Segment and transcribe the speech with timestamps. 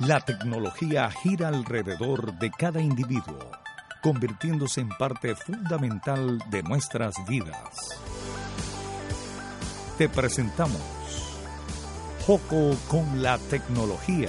[0.00, 3.50] La tecnología gira alrededor de cada individuo,
[4.02, 7.98] convirtiéndose en parte fundamental de nuestras vidas.
[9.96, 10.82] Te presentamos
[12.26, 14.28] Joco con la tecnología.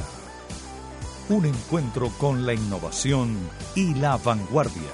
[1.27, 3.37] Un encuentro con la innovación
[3.75, 4.93] y la vanguardia.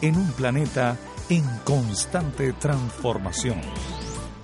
[0.00, 0.96] En un planeta
[1.28, 3.60] en constante transformación.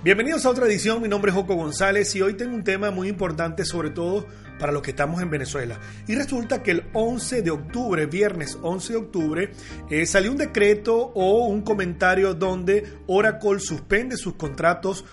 [0.01, 3.09] Bienvenidos a otra edición, mi nombre es Joco González y hoy tengo un tema muy
[3.09, 4.25] importante sobre todo
[4.57, 5.77] para los que estamos en Venezuela.
[6.07, 9.51] Y resulta que el 11 de octubre, viernes 11 de octubre,
[9.89, 15.03] eh, salió un decreto o un comentario donde Oracle suspende sus contratos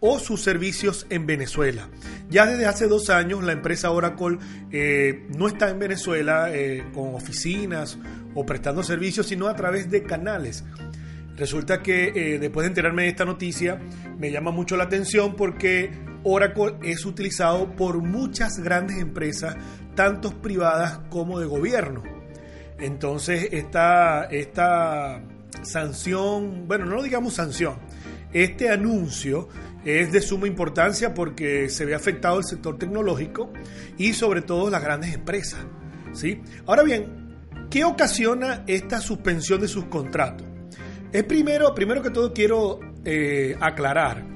[0.00, 1.88] o sus servicios en Venezuela.
[2.28, 4.38] Ya desde hace dos años la empresa Oracle
[4.72, 7.98] eh, no está en Venezuela eh, con oficinas
[8.34, 10.64] o prestando servicios, sino a través de canales.
[11.36, 13.80] Resulta que eh, después de enterarme de esta noticia
[14.18, 15.90] me llama mucho la atención porque
[16.22, 19.56] Oracle es utilizado por muchas grandes empresas,
[19.94, 22.02] tanto privadas como de gobierno.
[22.78, 25.22] Entonces esta, esta
[25.62, 27.76] sanción, bueno, no digamos sanción,
[28.32, 29.48] este anuncio
[29.84, 33.52] es de suma importancia porque se ve afectado el sector tecnológico
[33.98, 35.60] y sobre todo las grandes empresas.
[36.12, 36.42] ¿sí?
[36.66, 37.36] Ahora bien,
[37.70, 40.53] ¿qué ocasiona esta suspensión de sus contratos?
[41.14, 44.26] Es primero, primero que todo quiero eh, aclarar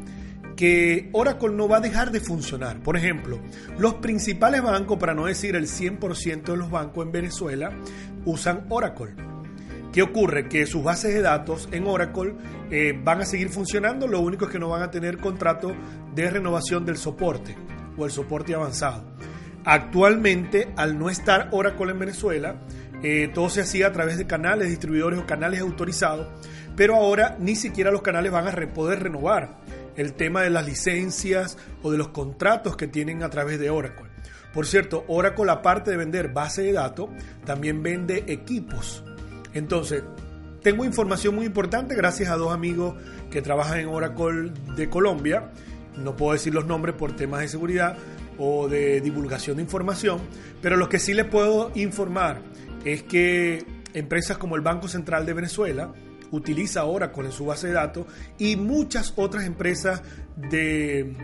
[0.55, 2.81] que Oracle no va a dejar de funcionar.
[2.85, 3.41] Por ejemplo,
[3.79, 7.73] los principales bancos, para no decir el 100% de los bancos en Venezuela,
[8.25, 9.17] usan Oracle.
[9.93, 10.49] ¿Qué ocurre?
[10.49, 12.37] Que sus bases de datos en Oracle
[12.71, 15.75] eh, van a seguir funcionando, lo único es que no van a tener contrato
[16.15, 17.57] de renovación del soporte
[17.97, 19.03] o el soporte avanzado.
[19.65, 22.61] Actualmente, al no estar Oracle en Venezuela,
[23.03, 26.27] eh, todo se hacía a través de canales, distribuidores o canales autorizados
[26.79, 29.57] pero ahora ni siquiera los canales van a poder renovar
[29.97, 34.07] el tema de las licencias o de los contratos que tienen a través de Oracle.
[34.55, 37.11] Por cierto, Oracle aparte de vender base de datos,
[37.45, 39.03] también vende equipos.
[39.55, 40.05] Entonces,
[40.63, 42.95] tengo información muy importante gracias a dos amigos
[43.29, 45.51] que trabajan en Oracle de Colombia.
[45.97, 47.97] No puedo decir los nombres por temas de seguridad
[48.39, 50.21] o de divulgación de información,
[50.63, 52.41] pero lo que sí les puedo informar
[52.85, 55.93] es que empresas como el Banco Central de Venezuela,
[56.31, 58.07] utiliza Oracle en su base de datos
[58.39, 60.03] y muchas otras empresas
[60.37, 61.15] de,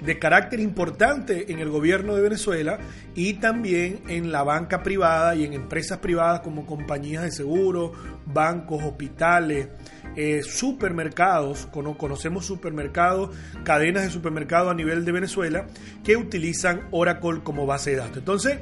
[0.00, 2.78] de carácter importante en el gobierno de Venezuela
[3.14, 7.92] y también en la banca privada y en empresas privadas como compañías de seguro,
[8.26, 9.68] bancos, hospitales,
[10.16, 11.66] eh, supermercados,
[11.98, 13.30] conocemos supermercados,
[13.64, 15.66] cadenas de supermercados a nivel de Venezuela
[16.04, 18.18] que utilizan Oracle como base de datos.
[18.18, 18.58] Entonces,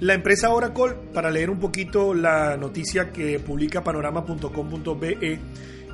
[0.00, 5.40] la empresa Oracle, para leer un poquito la noticia que publica panorama.com.be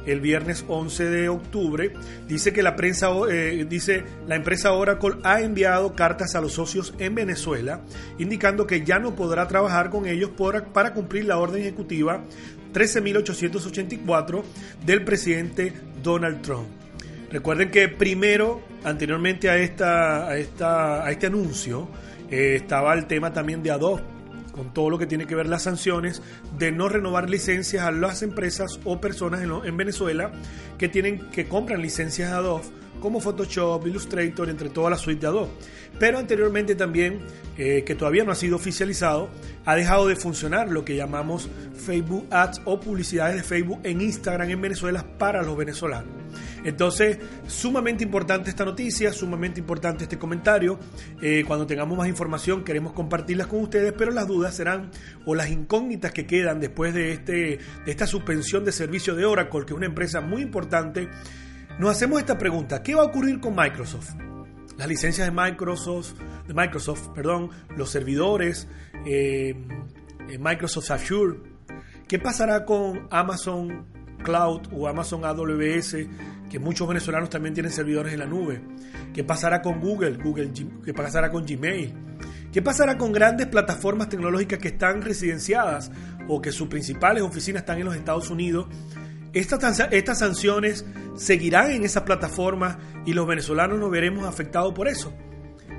[0.06, 1.92] el viernes 11 de octubre,
[2.28, 6.94] dice que la prensa eh, dice la empresa Oracle ha enviado cartas a los socios
[6.98, 7.80] en Venezuela
[8.18, 10.30] indicando que ya no podrá trabajar con ellos
[10.72, 12.22] para cumplir la orden ejecutiva
[12.74, 14.42] 13.884
[14.84, 15.72] del presidente
[16.02, 16.83] Donald Trump.
[17.30, 21.88] Recuerden que primero, anteriormente a, esta, a, esta, a este anuncio,
[22.30, 24.02] eh, estaba el tema también de Adobe,
[24.52, 26.22] con todo lo que tiene que ver las sanciones
[26.58, 30.30] de no renovar licencias a las empresas o personas en, Venezuela
[30.78, 32.64] que tienen que compran licencias de Adobe
[33.00, 35.50] como Photoshop, Illustrator, entre toda la suite de Adobe.
[35.98, 37.20] Pero anteriormente también,
[37.58, 39.28] eh, que todavía no ha sido oficializado,
[39.66, 44.48] ha dejado de funcionar lo que llamamos Facebook Ads o publicidades de Facebook en Instagram
[44.48, 46.23] en Venezuela para los venezolanos.
[46.64, 50.78] Entonces, sumamente importante esta noticia, sumamente importante este comentario.
[51.20, 54.90] Eh, cuando tengamos más información queremos compartirlas con ustedes, pero las dudas serán
[55.26, 59.66] o las incógnitas que quedan después de, este, de esta suspensión de servicio de Oracle,
[59.66, 61.08] que es una empresa muy importante.
[61.78, 64.14] Nos hacemos esta pregunta, ¿qué va a ocurrir con Microsoft?
[64.78, 66.14] Las licencias de Microsoft,
[66.48, 68.68] de Microsoft, perdón, los servidores,
[69.04, 69.54] eh,
[70.28, 71.38] eh, Microsoft Azure.
[72.08, 73.86] ¿Qué pasará con Amazon
[74.22, 75.96] Cloud o Amazon AWS
[76.50, 78.60] que muchos venezolanos también tienen servidores en la nube.
[79.12, 80.18] ¿Qué pasará con Google?
[80.22, 80.52] Google
[80.84, 81.92] ¿Qué pasará con Gmail?
[82.52, 85.90] ¿Qué pasará con grandes plataformas tecnológicas que están residenciadas
[86.28, 88.66] o que sus principales oficinas están en los Estados Unidos?
[89.32, 90.86] Estas, estas sanciones
[91.16, 95.12] seguirán en esas plataformas y los venezolanos nos veremos afectados por eso.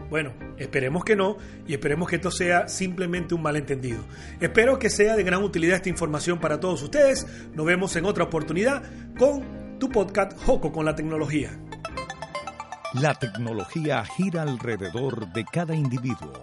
[0.10, 1.38] Bueno, esperemos que no
[1.68, 4.04] y esperemos que esto sea simplemente un malentendido.
[4.40, 7.26] Espero que sea de gran utilidad esta información para todos ustedes.
[7.54, 8.84] Nos vemos en otra oportunidad
[9.18, 11.58] con tu podcast Joco con la tecnología.
[12.94, 16.34] La tecnología gira alrededor de cada individuo,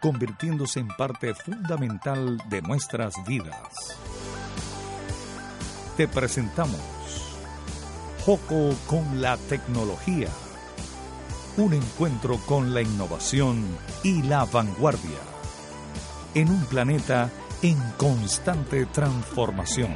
[0.00, 3.98] convirtiéndose en parte fundamental de nuestras vidas.
[5.96, 6.80] Te presentamos
[8.24, 10.28] Joco con la tecnología
[11.56, 13.62] un encuentro con la innovación
[14.02, 15.18] y la vanguardia.
[16.34, 17.30] En un planeta
[17.60, 19.92] en constante transformación.